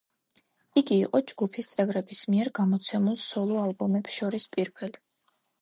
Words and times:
იგი 0.81 0.95
იყო 1.01 1.21
ჯგუფის 1.31 1.69
წევრების 1.75 2.23
მიერ 2.35 2.51
გამოცემულ 2.63 3.21
სოლო-ალბომებს 3.27 4.19
შორის 4.21 4.51
პირველი. 4.57 5.03